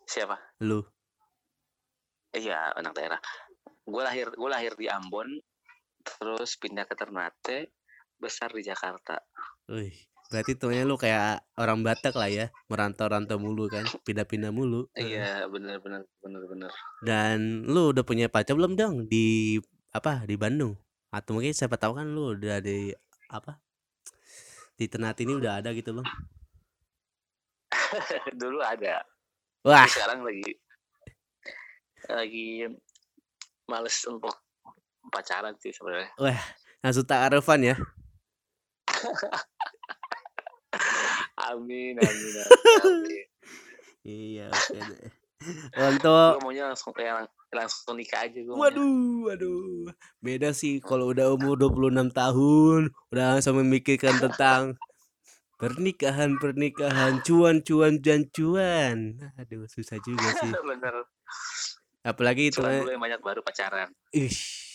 Siapa? 0.10 0.36
Lu. 0.66 0.82
Iya 2.34 2.74
anak 2.74 2.98
daerah. 2.98 3.20
Gue 3.86 4.02
lahir 4.02 4.34
gue 4.34 4.50
lahir 4.50 4.74
di 4.74 4.90
Ambon 4.90 5.30
terus 6.04 6.58
pindah 6.58 6.90
ke 6.90 6.98
Ternate 6.98 7.72
besar 8.18 8.50
di 8.52 8.66
Jakarta. 8.66 9.22
Wih, 9.70 9.94
berarti 10.34 10.58
hitungannya 10.58 10.86
lu 10.90 10.98
kayak 10.98 11.46
orang 11.62 11.86
Batak 11.86 12.18
lah 12.18 12.28
ya 12.32 12.46
merantau-rantau 12.74 13.38
mulu 13.38 13.70
kan 13.70 13.86
pindah-pindah 14.02 14.50
mulu. 14.50 14.90
Iya 14.98 15.46
bener 15.46 15.78
bener 15.78 16.02
bener 16.26 16.44
bener. 16.50 16.72
Dan 17.06 17.70
lu 17.70 17.94
udah 17.94 18.02
punya 18.02 18.28
pacar 18.34 18.58
belum 18.58 18.74
dong 18.74 19.06
di 19.06 19.60
apa 19.94 20.26
di 20.26 20.36
Bandung? 20.36 20.74
Atau 21.14 21.38
mungkin 21.38 21.54
siapa 21.54 21.78
tahu 21.78 22.02
kan 22.02 22.10
lu 22.10 22.34
udah 22.34 22.58
di 22.58 22.90
apa 23.30 23.62
di 24.74 24.90
Ternate 24.90 25.22
ini 25.22 25.38
udah 25.38 25.62
ada 25.62 25.70
gitu 25.72 25.94
bang? 25.94 26.08
dulu 28.42 28.60
ada 28.62 29.06
Wah, 29.64 29.86
tapi 29.86 29.94
sekarang 29.94 30.20
lagi 30.26 30.52
lagi 32.10 32.68
males 33.70 33.98
untuk 34.10 34.34
pacaran 35.08 35.56
sih 35.62 35.72
sebenarnya 35.72 36.12
langsung 36.84 37.08
ta'arufan 37.08 37.64
ya. 37.64 37.76
amin 41.48 41.96
amin 41.96 42.34
amin. 42.84 43.26
Iya, 44.04 44.52
oke 44.52 44.80
deh. 44.84 45.08
Untuk 45.80 46.44
maunya 46.44 46.68
langsung 46.68 46.92
kayak 46.92 47.32
langsung 47.56 47.96
nikah 47.96 48.28
aja 48.28 48.36
gue 48.36 48.52
waduh, 48.52 49.32
waduh. 49.32 49.73
Beda 50.24 50.56
sih 50.56 50.80
kalau 50.80 51.12
udah 51.12 51.36
umur 51.36 51.60
26 51.60 52.08
tahun, 52.16 52.82
udah 53.12 53.26
langsung 53.36 53.60
memikirkan 53.60 54.16
tentang 54.24 54.80
pernikahan, 55.60 56.40
pernikahan, 56.40 57.20
cuan, 57.28 57.60
cuan, 57.60 58.00
dan 58.00 58.32
cuan. 58.32 59.20
Aduh, 59.36 59.68
susah 59.68 60.00
juga 60.00 60.32
sih. 60.40 60.52
bener 60.72 60.96
Apalagi 62.04 62.52
itu 62.52 62.60
cuman 62.60 62.84
dulu 62.84 62.92
yang 62.92 63.04
banyak 63.04 63.22
baru 63.24 63.40
pacaran 63.40 63.88
Ih, 64.12 64.28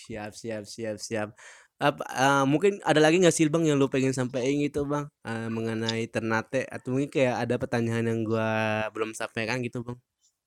siap, 0.09 0.33
siap, 0.33 0.65
siap, 0.65 0.97
siap. 0.97 1.29
Apa, 1.77 2.03
eh, 2.09 2.45
mungkin 2.49 2.81
ada 2.83 2.99
lagi 3.05 3.21
nggak 3.21 3.37
sih 3.37 3.47
bang 3.53 3.69
yang 3.69 3.77
lu 3.79 3.87
pengen 3.93 4.17
sampaikan 4.17 4.57
gitu 4.65 4.89
bang 4.89 5.07
Eh, 5.29 5.49
mengenai 5.53 6.09
Ternate 6.09 6.65
atau 6.67 6.97
mungkin 6.97 7.13
kayak 7.13 7.37
ada 7.45 7.55
pertanyaan 7.61 8.05
yang 8.09 8.21
gua 8.25 8.49
belum 8.97 9.13
sampaikan 9.13 9.61
gitu 9.61 9.85
bang 9.85 9.99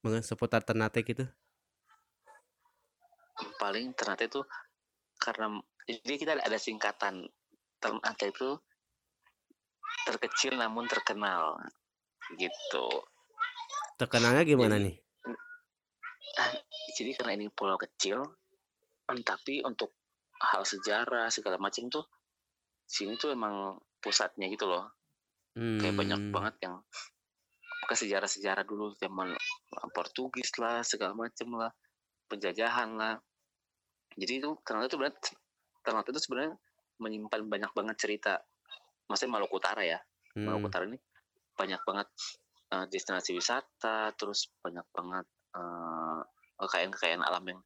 mengenai 0.01 0.25
seputar 0.25 0.65
Ternate 0.65 1.05
gitu. 1.05 1.25
paling 3.61 3.93
Ternate 3.93 4.25
itu 4.25 4.41
karena 5.21 5.61
jadi 5.85 6.13
kita 6.17 6.31
ada, 6.41 6.57
singkatan 6.57 7.29
Ternate 7.77 8.29
itu 8.29 8.57
terkecil 10.05 10.57
namun 10.57 10.89
terkenal 10.89 11.61
gitu. 12.37 12.87
Terkenalnya 13.97 14.41
gimana 14.41 14.77
Jadi- 14.77 14.85
nih? 14.89 14.95
jadi 16.95 17.11
karena 17.17 17.33
ini 17.35 17.47
pulau 17.51 17.75
kecil 17.75 18.23
tapi 19.25 19.59
untuk 19.67 19.91
hal 20.39 20.63
sejarah 20.63 21.27
segala 21.27 21.59
macam 21.59 21.91
tuh 21.91 22.07
sini 22.87 23.19
tuh 23.19 23.35
emang 23.35 23.75
pusatnya 23.99 24.47
gitu 24.47 24.65
loh. 24.65 24.87
Kayak 25.51 25.99
banyak 25.99 26.19
Hmm, 26.21 26.31
banget 26.31 26.55
yang 26.63 26.75
ke 27.83 27.95
sejarah-sejarah 27.97 28.63
dulu 28.63 28.95
zaman 28.95 29.35
Portugis 29.91 30.55
lah 30.55 30.79
segala 30.79 31.11
macem 31.11 31.51
lah 31.51 31.67
penjajahan 32.31 32.95
lah 32.95 33.19
jadi 34.19 34.43
itu 34.43 34.49
Ternate 34.67 34.91
itu 34.91 34.95
sebenarnya 34.99 35.17
Ternate 35.81 36.09
itu 36.11 36.19
sebenarnya 36.19 36.53
menyimpan 37.01 37.41
banyak 37.47 37.71
banget 37.73 37.95
cerita. 37.97 38.33
Maksudnya 39.07 39.31
Maluku 39.39 39.55
Utara 39.57 39.81
ya. 39.81 39.99
Maluku 40.37 40.67
hmm, 40.67 40.71
Utara 40.71 40.83
ini 40.87 40.99
banyak 41.55 41.81
banget 41.83 42.07
eh, 42.71 42.85
destinasi 42.87 43.35
wisata 43.35 44.11
terus 44.15 44.51
banyak 44.61 44.85
banget 44.93 45.25
eh, 45.55 46.19
kekayaan-kekayaan 46.61 47.23
alam 47.25 47.43
yang 47.49 47.59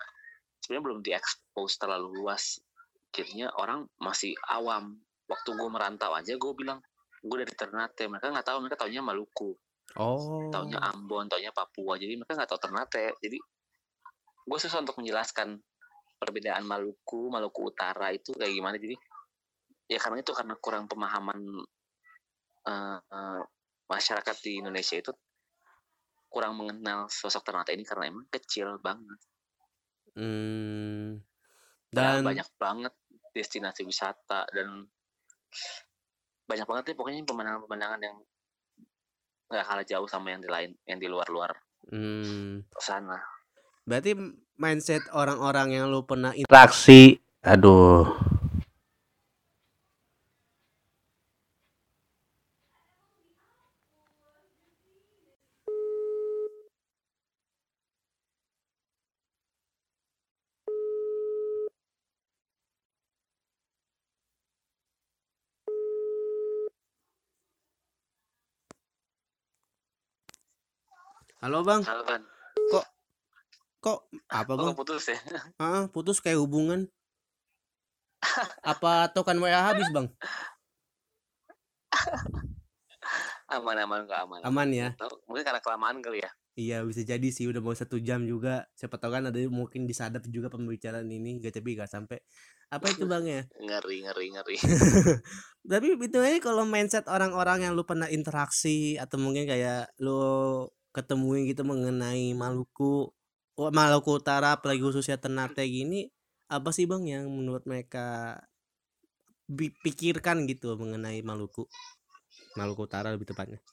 sebenarnya 0.64 0.84
belum 0.86 1.00
diekspos 1.04 1.78
terlalu 1.78 2.24
luas. 2.24 2.62
Jadinya 3.12 3.52
orang 3.60 3.86
masih 4.00 4.36
awam. 4.52 5.00
Waktu 5.26 5.58
gue 5.58 5.70
merantau 5.74 6.14
aja 6.14 6.38
gue 6.38 6.54
bilang 6.54 6.80
gue 7.26 7.38
dari 7.42 7.54
Ternate. 7.54 8.06
Mereka 8.06 8.32
nggak 8.32 8.48
tahu 8.48 8.58
mereka 8.62 8.86
taunya 8.86 9.02
Maluku. 9.02 9.58
Oh, 9.96 10.50
taunya 10.50 10.82
Ambon 10.82 11.30
taunya 11.30 11.50
Papua. 11.50 11.98
Jadi 11.98 12.16
mereka 12.18 12.38
nggak 12.38 12.50
tahu 12.50 12.62
Ternate. 12.62 13.18
Jadi 13.20 13.38
gue 14.46 14.58
susah 14.62 14.86
untuk 14.86 15.02
menjelaskan 15.02 15.58
perbedaan 16.16 16.64
Maluku 16.64 17.28
Maluku 17.30 17.72
Utara 17.72 18.12
itu 18.12 18.32
kayak 18.36 18.54
gimana? 18.54 18.76
Jadi 18.80 18.96
ya 19.86 20.02
karena 20.02 20.22
itu 20.26 20.32
karena 20.34 20.56
kurang 20.58 20.90
pemahaman 20.90 21.40
eh, 22.66 23.00
eh, 23.00 23.42
masyarakat 23.86 24.36
di 24.42 24.64
Indonesia 24.64 24.98
itu 24.98 25.12
kurang 26.28 26.60
mengenal 26.60 27.08
sosok 27.08 27.48
Ternate 27.48 27.72
ini 27.72 27.88
karena 27.88 28.12
emang 28.12 28.28
kecil 28.28 28.76
banget. 28.84 29.20
Hmm, 30.16 31.20
dan 31.92 32.24
dan 32.24 32.28
banyak 32.28 32.48
banget 32.56 32.94
destinasi 33.36 33.84
wisata 33.84 34.48
dan 34.52 34.88
banyak 36.48 36.68
banget 36.68 36.84
nih 36.92 36.96
pokoknya 36.96 37.20
pemandangan-pemandangan 37.28 38.00
yang 38.00 38.18
nggak 39.52 39.66
kalah 39.66 39.86
jauh 39.86 40.08
sama 40.10 40.34
yang 40.34 40.42
di 40.42 40.50
lain 40.50 40.72
yang 40.88 41.00
di 41.02 41.08
luar-luar 41.10 41.52
hmm, 41.92 42.66
sana 42.80 43.20
berarti 43.86 44.18
mindset 44.58 45.06
orang-orang 45.14 45.78
yang 45.78 45.94
lu 45.94 46.02
pernah 46.02 46.34
interaksi, 46.34 47.22
aduh. 47.46 48.10
Halo 71.46 71.62
bang, 71.62 71.86
Halo 71.86 72.02
kan 72.10 72.26
kok 73.86 74.10
apa 74.34 74.52
bang? 74.58 74.74
oh, 74.74 74.74
putus 74.74 75.06
ya 75.14 75.20
Ah, 75.62 75.86
putus 75.94 76.18
kayak 76.18 76.42
hubungan. 76.42 76.90
Apa 78.66 79.14
token 79.14 79.38
WA 79.38 79.62
habis, 79.62 79.86
Bang? 79.94 80.10
aman-aman 83.46 84.10
nggak 84.10 84.20
aman 84.26 84.40
Aman 84.42 84.70
ya? 84.74 84.98
Tahu, 84.98 85.30
mungkin 85.30 85.46
karena 85.46 85.62
kelamaan 85.62 86.02
kali 86.02 86.26
ya 86.26 86.32
Iya, 86.56 86.88
bisa 86.88 87.04
jadi 87.04 87.28
sih 87.36 87.52
udah 87.52 87.60
mau 87.60 87.76
satu 87.76 88.00
jam 88.00 88.24
juga. 88.24 88.64
Siapa 88.80 88.96
tahu 88.96 89.12
kan 89.12 89.28
ada 89.28 89.36
mungkin 89.52 89.84
disadap 89.84 90.24
juga 90.32 90.48
pembicaraan 90.48 91.04
ini, 91.04 91.44
gak 91.44 91.60
tapi 91.60 91.76
gak 91.76 91.92
sampai. 91.92 92.24
Apa 92.72 92.96
itu 92.96 93.04
Bang 93.04 93.28
ya? 93.28 93.44
ngeri 93.68 94.08
ngeri 94.08 94.26
ngeri 94.32 94.56
Tapi 95.72 96.00
itu 96.00 96.18
aja 96.24 96.40
kalau 96.40 96.64
mindset 96.64 97.12
orang-orang 97.12 97.68
yang 97.68 97.76
lu 97.76 97.84
pernah 97.84 98.08
interaksi 98.08 98.96
atau 98.96 99.20
mungkin 99.20 99.44
kayak 99.52 99.92
lu 100.00 100.64
ketemuin 100.96 101.44
gitu 101.52 101.68
mengenai 101.68 102.32
Maluku, 102.32 103.12
Maluku 103.56 104.20
Utara 104.20 104.60
apalagi 104.60 104.84
khususnya 104.84 105.16
Ternate 105.16 105.64
gini, 105.64 106.12
apa 106.52 106.76
sih 106.76 106.84
Bang 106.84 107.08
yang 107.08 107.32
menurut 107.32 107.64
mereka 107.64 108.36
pikirkan 109.80 110.44
gitu 110.44 110.76
mengenai 110.76 111.24
Maluku? 111.24 111.64
Maluku 112.60 112.84
Utara 112.84 113.16
lebih 113.16 113.32
tepatnya. 113.32 113.64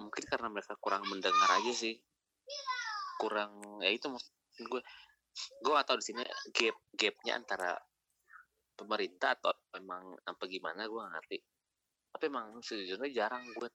mungkin 0.00 0.24
karena 0.24 0.48
mereka 0.48 0.72
kurang 0.80 1.04
mendengar 1.04 1.60
aja 1.60 1.72
sih. 1.76 2.00
Kurang 3.20 3.60
ya 3.84 3.92
itu 3.92 4.08
maksud 4.08 4.32
gue 4.64 4.80
gue 5.60 5.76
atau 5.76 5.94
di 6.00 6.04
sini 6.08 6.24
gap 6.56 6.76
gapnya 6.96 7.36
antara 7.36 7.76
pemerintah 8.72 9.36
atau 9.36 9.52
memang 9.76 10.16
apa 10.24 10.44
gimana 10.48 10.88
gue 10.88 10.96
nggak 10.96 11.14
ngerti. 11.20 11.38
Tapi 12.16 12.24
emang 12.32 12.64
sejujurnya 12.64 13.12
jarang 13.12 13.44
gue 13.52 13.68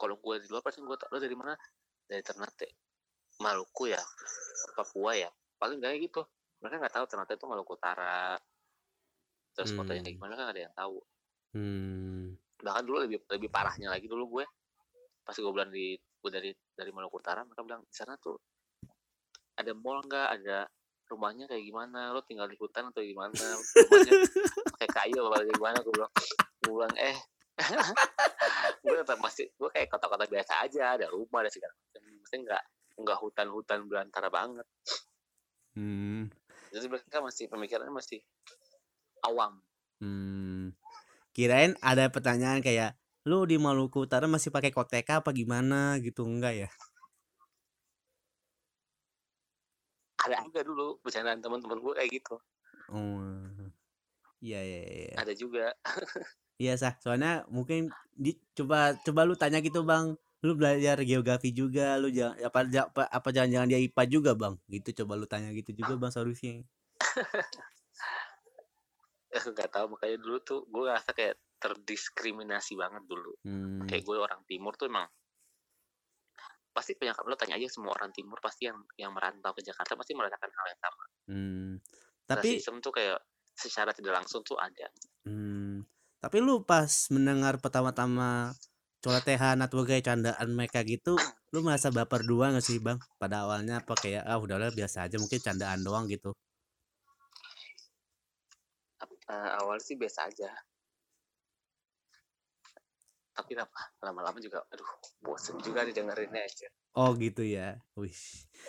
kalau 0.00 0.16
gue 0.16 0.40
di 0.40 0.48
luar 0.48 0.64
pasti 0.64 0.80
gue 0.80 0.96
tau 0.96 1.20
dari 1.20 1.36
mana. 1.36 1.52
Dari 2.02 2.24
Ternate 2.24 2.81
Maluku 3.42 3.90
ya 3.90 4.00
Papua 4.78 5.12
ya 5.18 5.28
paling 5.58 5.82
kayak 5.82 5.98
gitu. 6.06 6.22
Mereka 6.62 6.78
nggak 6.78 6.94
tahu 6.94 7.04
Ternate 7.10 7.34
itu 7.34 7.46
Maluku 7.46 7.74
Utara. 7.74 8.38
Terus 9.52 9.74
fotonya 9.74 10.00
kayak 10.00 10.14
Hmm. 10.14 10.18
gimana 10.22 10.34
kan 10.38 10.46
ada 10.54 10.60
yang 10.62 10.74
tahu. 10.74 10.98
Hmm. 11.52 12.38
bahkan 12.62 12.86
dulu 12.86 13.02
lebih 13.02 13.18
lebih 13.26 13.50
parahnya 13.50 13.90
lagi 13.90 14.06
dulu 14.06 14.38
gue. 14.38 14.44
Pas 15.26 15.34
gue 15.34 15.52
bilang 15.52 15.68
di 15.68 15.98
gue 15.98 16.30
dari 16.30 16.50
dari 16.72 16.90
Maluku 16.94 17.18
Utara 17.18 17.42
mereka 17.42 17.66
bilang 17.66 17.82
di 17.82 17.90
sana 17.90 18.14
tuh 18.16 18.38
ada 19.58 19.74
mall 19.74 20.00
nggak? 20.06 20.28
Ada 20.38 20.70
rumahnya 21.10 21.50
kayak 21.50 21.60
gimana? 21.66 22.14
Lo 22.14 22.22
tinggal 22.22 22.46
di 22.46 22.54
hutan 22.56 22.88
atau 22.88 23.02
gimana? 23.02 23.34
Rumahnya 23.34 24.12
pakai 24.78 24.88
kayu 24.88 25.18
apa 25.26 25.42
kayak 25.42 25.54
gimana? 25.58 25.78
Gue 25.82 25.92
bilang 25.92 26.12
gue 26.62 26.72
bilang 26.72 26.94
eh. 26.96 27.18
Gue 28.82 28.96
tetap 28.98 29.18
masih 29.20 29.46
gue 29.54 29.70
kayak 29.70 29.92
kota-kota 29.92 30.24
biasa 30.26 30.64
aja 30.64 30.96
ada 30.98 31.06
rumah 31.12 31.44
ada 31.44 31.50
segala 31.52 31.70
macam. 31.70 32.02
Mesti 32.02 32.36
nggak 32.42 32.62
nggak 32.98 33.18
hutan-hutan 33.20 33.86
belantara 33.88 34.28
banget 34.28 34.66
Hmm. 35.72 36.28
jadi 36.68 36.84
mereka 36.84 37.24
masih 37.24 37.48
pemikirannya 37.48 37.92
masih 37.92 38.20
awam 39.24 39.60
Hmm. 40.02 40.74
Kirain 41.30 41.78
ada 41.78 42.10
pertanyaan 42.10 42.58
kayak 42.58 42.98
lu 43.22 43.46
di 43.46 43.54
Maluku 43.54 44.02
Utara 44.04 44.26
masih 44.26 44.50
pakai 44.50 44.74
koteka 44.74 45.22
apa 45.22 45.30
gimana 45.30 45.94
gitu 46.02 46.26
enggak 46.26 46.66
ya? 46.66 46.70
ada 50.22 50.38
juga 50.46 50.60
dulu 50.62 50.98
bercandaan 51.02 51.38
teman-teman 51.42 51.78
gue 51.82 51.94
kayak 51.98 52.10
gitu 52.20 52.36
Oh. 52.92 53.46
Iya 54.42 54.60
iya 54.60 54.80
iya. 54.84 55.14
ada 55.16 55.32
juga 55.32 55.70
Iya 56.62 56.74
sah. 56.78 56.94
Soalnya 57.02 57.42
mungkin 57.50 57.90
di, 58.14 58.38
coba 58.54 58.94
coba 59.02 59.26
lu 59.26 59.34
tanya 59.34 59.58
gitu 59.58 59.82
bang. 59.82 60.14
Lu 60.42 60.58
belajar 60.58 60.98
geografi 61.06 61.54
juga. 61.54 61.94
Lu 61.98 62.10
jangan 62.10 62.38
apa 62.42 62.58
apa, 62.66 63.02
apa 63.06 63.28
jangan-jangan 63.30 63.68
dia 63.70 63.80
IPA 63.80 64.02
juga 64.10 64.30
bang? 64.34 64.54
Gitu 64.66 65.02
coba 65.02 65.14
lu 65.14 65.26
tanya 65.30 65.54
gitu 65.54 65.70
juga 65.74 65.94
bang 65.98 66.12
solusinya. 66.12 66.62
nggak 69.32 69.70
tahu 69.72 69.86
makanya 69.96 70.16
dulu 70.20 70.38
tuh 70.44 70.60
gue 70.68 70.82
ngerasa 70.84 71.10
kayak 71.16 71.34
terdiskriminasi 71.56 72.74
banget 72.74 73.02
dulu 73.06 73.32
Hmm. 73.46 73.86
kayak 73.88 74.02
gue 74.02 74.16
orang 74.18 74.42
timur 74.44 74.74
tuh 74.74 74.90
emang 74.90 75.06
pasti 76.72 76.96
banyak 76.96 77.14
lo 77.28 77.36
tanya 77.36 77.60
aja 77.60 77.68
semua 77.68 77.92
orang 77.92 78.10
timur 78.16 78.40
pasti 78.40 78.64
yang 78.66 78.80
yang 78.96 79.12
merantau 79.12 79.52
ke 79.52 79.60
Jakarta 79.60 79.92
pasti 79.94 80.12
merasakan 80.16 80.50
hal 80.50 80.66
yang 80.68 80.82
sama 80.82 81.04
Hmm. 81.22 81.72
tapi 82.26 82.38
Tapi 82.42 82.48
sistem 82.58 82.76
tuh 82.82 82.92
kayak 82.92 83.18
secara 83.52 83.90
tidak 83.94 84.12
langsung 84.20 84.40
tuh 84.42 84.56
ada 84.58 84.88
hmm, 85.28 85.84
tapi 86.18 86.36
lu 86.40 86.64
pas 86.64 86.90
mendengar 87.12 87.60
pertama-tama 87.60 88.56
coletehan 89.04 89.58
atau 89.64 89.82
kayak 89.84 90.04
candaan 90.08 90.48
mereka 90.54 90.80
gitu, 90.86 91.18
lu 91.52 91.58
merasa 91.66 91.88
baper 91.90 92.22
dua 92.30 92.54
gak 92.54 92.64
sih 92.64 92.78
bang? 92.78 92.98
Pada 93.20 93.44
awalnya 93.44 93.82
apa 93.82 93.94
kayak 93.98 94.22
ah 94.24 94.38
udahlah 94.38 94.70
biasa 94.72 95.06
aja 95.10 95.16
mungkin 95.22 95.40
candaan 95.42 95.80
doang 95.86 96.06
gitu. 96.08 96.30
Eh, 99.32 99.50
awal 99.58 99.78
sih 99.80 99.96
biasa 99.96 100.28
aja 100.28 100.50
tapi 103.32 103.56
apa 103.56 103.96
lama-lama 104.04 104.36
juga 104.44 104.60
aduh 104.68 104.84
bosen 105.24 105.56
juga 105.64 105.88
didengerinnya 105.88 106.44
aja 106.44 106.68
Oh 106.92 107.16
gitu 107.16 107.40
ya. 107.40 107.80
Wih. 107.96 108.12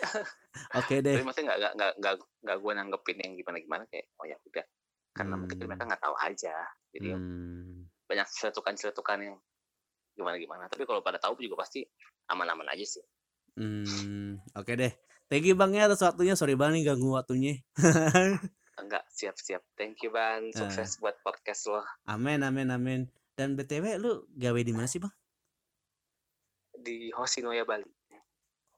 Oke 0.80 1.04
deh. 1.04 1.20
tapi 1.20 1.28
maksudnya 1.28 1.52
nggak 1.52 1.72
nggak 1.76 1.92
nggak 2.00 2.14
nggak 2.40 2.56
gue 2.56 2.72
nanggepin 2.72 3.18
yang 3.20 3.32
gimana 3.36 3.58
gimana 3.60 3.84
kayak 3.92 4.06
oh 4.16 4.24
ya 4.24 4.36
udah 4.48 4.64
karena 5.12 5.34
mungkin 5.36 5.56
Hmm. 5.60 5.68
mereka 5.68 5.84
nggak 5.92 6.02
tahu 6.08 6.16
aja 6.16 6.56
jadi 6.88 7.08
Hmm. 7.12 7.84
banyak 8.08 8.28
celetukan-celetukan 8.32 9.18
yang 9.20 9.36
gimana 10.14 10.36
gimana 10.38 10.64
tapi 10.66 10.82
kalau 10.84 10.98
pada 10.98 11.18
tahu 11.18 11.34
juga 11.36 11.58
pasti 11.58 11.82
aman-aman 12.28 12.70
aja 12.70 12.86
sih 12.86 13.04
Hmm, 13.54 14.42
oke 14.58 14.74
deh. 14.74 14.90
Thank 15.30 15.46
you 15.46 15.54
Bang 15.54 15.70
ya 15.70 15.86
atas 15.86 16.02
waktunya. 16.02 16.34
Sorry 16.34 16.58
banget 16.58 16.82
nih 16.82 16.90
ganggu 16.90 17.14
waktunya. 17.14 17.62
enggak 18.82 19.06
siap-siap 19.08 19.62
thank 19.72 20.02
you 20.02 20.10
ban 20.10 20.50
Eh. 20.50 20.50
sukses 20.50 20.98
buat 20.98 21.14
podcast 21.22 21.70
lo 21.70 21.78
amin, 22.04 22.42
amin, 22.42 22.68
amin. 22.68 23.00
Dan 23.38 23.54
BTW 23.54 23.94
lu 23.96 24.26
gawe 24.30 24.58
di 24.58 24.74
mana 24.74 24.90
sih, 24.90 24.98
Bang? 24.98 25.14
di 26.74 27.14
Hoshinoya 27.14 27.62
Bali 27.62 27.86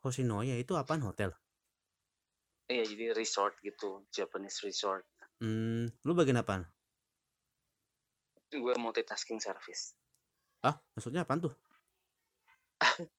Hoshinoya 0.04 0.54
itu 0.54 0.76
apaan 0.76 1.00
hotel? 1.00 1.32
iya 2.68 2.84
jadi 2.84 3.16
resort 3.16 3.56
gitu 3.64 4.04
Japanese 4.12 4.60
resort 4.60 5.08
Hmm, 5.40 5.88
lu 6.04 6.12
bagian 6.12 6.36
apaan? 6.36 6.68
gue 8.46 8.74
multitasking 8.76 9.40
service 9.40 9.96
Ah, 10.66 10.74
maksudnya 10.98 11.22
apaan 11.22 11.38
tuh? 11.46 11.54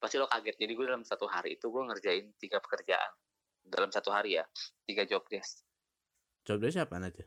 pasti 0.00 0.16
lo 0.22 0.28
kaget 0.30 0.56
jadi 0.60 0.72
gue 0.76 0.86
dalam 0.86 1.02
satu 1.02 1.26
hari 1.26 1.58
itu 1.58 1.66
gue 1.66 1.82
ngerjain 1.82 2.30
tiga 2.38 2.62
pekerjaan 2.62 3.10
dalam 3.66 3.90
satu 3.90 4.14
hari 4.14 4.38
ya 4.38 4.44
tiga 4.86 5.02
job 5.02 5.26
desk 5.26 5.66
Job 6.46 6.62
desk 6.62 6.78
apaan 6.78 7.10
aja? 7.10 7.26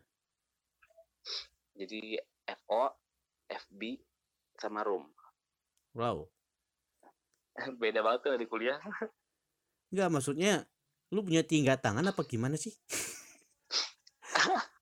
jadi 1.75 2.23
FO 2.65 2.95
FB 3.52 3.82
sama 4.56 4.88
room 4.88 5.12
Wow. 5.91 6.30
beda 7.82 7.99
banget 7.99 8.19
tuh 8.23 8.39
di 8.39 8.47
kuliah 8.47 8.80
Enggak, 9.91 10.10
maksudnya 10.13 10.63
lu 11.10 11.25
punya 11.25 11.41
tiga 11.41 11.73
tangan 11.73 12.06
apa 12.06 12.21
gimana 12.23 12.54
sih? 12.56 12.71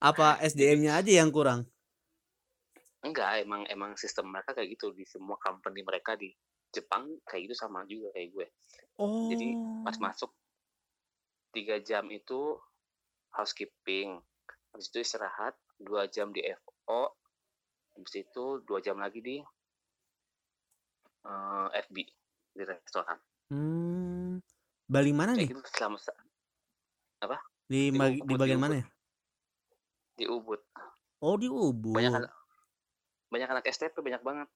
apa 0.04 0.38
SDM-nya 0.44 1.00
aja 1.00 1.24
yang 1.24 1.32
kurang? 1.32 1.64
Enggak 3.08 3.32
emang 3.42 3.64
emang 3.68 3.92
sistem 3.96 4.30
mereka 4.30 4.52
kayak 4.52 4.76
gitu 4.76 4.92
di 4.92 5.04
semua 5.04 5.36
company 5.38 5.82
mereka 5.82 6.16
di 6.16 6.32
Jepang 6.70 7.08
kayak 7.24 7.48
gitu 7.48 7.56
sama 7.56 7.84
juga 7.86 8.12
kayak 8.14 8.30
gue 8.32 8.48
Oh. 8.98 9.30
Jadi, 9.30 9.54
pas 9.86 9.94
masuk 10.02 10.34
tiga 11.54 11.78
jam 11.78 12.10
itu 12.10 12.58
housekeeping 13.30 14.18
habis 14.74 14.90
itu 14.90 15.00
istirahat 15.00 15.54
dua 15.78 16.10
jam 16.10 16.34
di 16.34 16.42
FO 16.42 17.14
habis 17.94 18.14
itu 18.18 18.44
dua 18.66 18.82
jam 18.82 18.98
lagi 18.98 19.22
di 19.22 19.38
eh, 21.24 21.68
FB 21.86 21.96
di 22.54 22.64
restoran 22.66 23.18
Hmm. 23.48 24.44
Bali 24.90 25.16
mana 25.16 25.32
nih? 25.32 25.48
kayak 25.48 25.62
gitu 25.62 25.64
selama 25.72 25.98
se- 25.98 26.18
Di, 27.68 27.92
di 27.92 27.98
di 27.98 28.22
di 28.24 28.34
bagian 28.34 28.58
Ubud. 28.58 28.64
mana 28.64 28.76
ya? 28.80 28.86
di 30.16 30.26
Ubud 30.26 30.62
Oh, 31.22 31.36
di 31.38 31.48
Ubud. 31.48 31.94
banyak 31.94 32.14
banyak 33.34 33.50
anak 33.54 33.66
STP 33.76 33.96
banyak 34.08 34.22
banget 34.28 34.48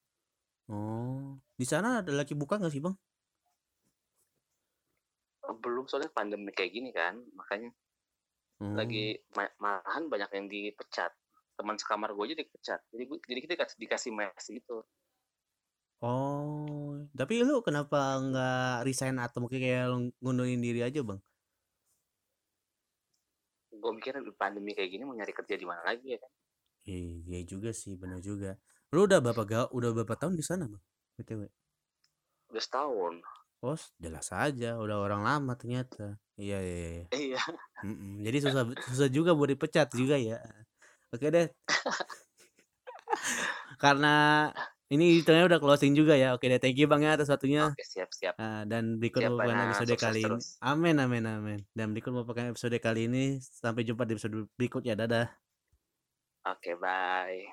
Oh, 0.72 1.38
di 1.60 1.66
sana 1.72 1.88
ada 2.02 2.12
lagi 2.18 2.34
buka 2.40 2.54
nggak 2.58 2.72
sih 2.74 2.82
bang? 2.84 2.94
Eh, 5.48 5.54
belum 5.62 5.84
soalnya 5.86 6.10
pandemi 6.18 6.50
kayak 6.56 6.72
gini 6.76 6.90
kan 6.98 7.14
makanya 7.38 7.70
Oh. 8.60 8.74
lagi 8.78 9.04
ma- 9.36 9.54
malahan 9.64 10.04
banyak 10.12 10.30
yang 10.36 10.46
dipecat 10.54 11.12
teman 11.58 11.76
sekamar 11.82 12.10
gue 12.16 12.24
aja 12.26 12.36
dipecat 12.42 12.80
jadi 12.92 13.02
gue 13.08 13.18
jadi 13.30 13.40
kita 13.44 13.54
dikasih, 13.82 14.10
mes 14.18 14.44
gitu 14.58 14.76
Oh, 16.02 16.98
tapi 17.18 17.34
lu 17.46 17.54
kenapa 17.66 17.96
nggak 18.26 18.82
resign 18.86 19.16
atau 19.24 19.38
mungkin 19.42 19.58
kayak 19.64 19.86
ngundurin 20.22 20.58
diri 20.66 20.80
aja 20.88 20.98
bang? 21.08 21.18
gue 23.82 23.92
mikir 23.98 24.14
pandemi 24.40 24.70
kayak 24.76 24.90
gini 24.94 25.02
mau 25.06 25.16
nyari 25.18 25.34
kerja 25.38 25.54
di 25.60 25.66
mana 25.70 25.82
lagi 25.88 26.06
ya 26.14 26.18
kan 26.22 26.30
Iya 26.86 27.40
juga 27.46 27.70
sih, 27.70 27.94
benar 27.94 28.18
juga. 28.18 28.58
Lu 28.90 29.06
udah 29.06 29.22
berapa 29.22 29.42
ga, 29.46 29.60
udah 29.70 29.90
berapa 29.94 30.14
tahun 30.18 30.34
di 30.36 30.44
sana 30.44 30.66
bang? 30.68 30.82
btw? 31.20 31.44
udah 32.52 32.62
setahun 32.62 33.14
Oh, 33.62 33.78
jelas 34.02 34.26
aja, 34.34 34.74
udah 34.74 34.98
orang 35.06 35.22
lama 35.22 35.54
ternyata. 35.54 36.18
Iya 36.34 36.58
iya. 36.58 36.78
iya. 36.82 37.04
iya 37.14 37.42
Mm-mm. 37.86 38.18
Jadi 38.26 38.36
susah 38.42 38.66
susah 38.90 39.06
juga 39.06 39.38
buat 39.38 39.54
dipecat 39.54 39.86
juga 39.94 40.18
ya. 40.18 40.42
Oke 41.14 41.30
deh. 41.30 41.46
Karena 43.82 44.50
ini 44.90 45.22
hitungnya 45.22 45.46
udah 45.46 45.62
closing 45.62 45.94
juga 45.94 46.18
ya. 46.18 46.34
Oke 46.34 46.50
deh, 46.50 46.58
thank 46.58 46.74
you 46.74 46.90
bang 46.90 47.06
ya 47.06 47.14
atas 47.14 47.30
waktunya. 47.30 47.70
oke 47.70 47.86
siap 47.86 48.10
siap 48.10 48.34
Ah, 48.34 48.66
dan 48.66 48.98
berikut 48.98 49.22
Siap, 49.22 49.30
merupakan 49.30 49.62
episode 49.70 49.94
kali 49.94 50.20
ini. 50.26 50.38
Amin 50.58 50.96
amin 50.98 51.24
amin. 51.30 51.58
Dan 51.70 51.94
berikut 51.94 52.10
merupakan 52.10 52.50
episode 52.50 52.74
kali 52.82 53.06
ini. 53.06 53.38
Sampai 53.38 53.86
jumpa 53.86 54.02
di 54.10 54.18
episode 54.18 54.50
berikutnya. 54.58 54.98
Dadah. 54.98 55.30
Oke 56.50 56.72
bye 56.82 57.46